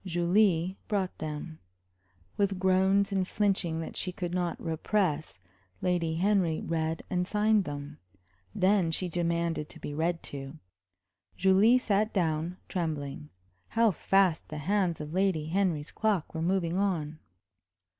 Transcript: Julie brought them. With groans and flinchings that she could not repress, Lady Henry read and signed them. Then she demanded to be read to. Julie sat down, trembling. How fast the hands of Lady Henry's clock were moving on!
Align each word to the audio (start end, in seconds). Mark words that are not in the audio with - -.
Julie 0.03 0.77
brought 0.87 1.15
them. 1.19 1.59
With 2.35 2.57
groans 2.57 3.11
and 3.11 3.27
flinchings 3.27 3.81
that 3.81 3.95
she 3.95 4.11
could 4.11 4.33
not 4.33 4.59
repress, 4.59 5.37
Lady 5.79 6.15
Henry 6.15 6.59
read 6.59 7.03
and 7.07 7.27
signed 7.27 7.65
them. 7.65 7.99
Then 8.55 8.89
she 8.89 9.07
demanded 9.07 9.69
to 9.69 9.79
be 9.79 9.93
read 9.93 10.23
to. 10.23 10.57
Julie 11.37 11.77
sat 11.77 12.11
down, 12.15 12.57
trembling. 12.67 13.29
How 13.67 13.91
fast 13.91 14.47
the 14.47 14.57
hands 14.57 15.01
of 15.01 15.13
Lady 15.13 15.49
Henry's 15.49 15.91
clock 15.91 16.33
were 16.33 16.41
moving 16.41 16.77
on! 16.79 17.19